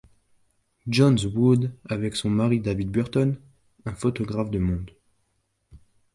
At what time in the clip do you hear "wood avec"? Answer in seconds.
1.27-2.15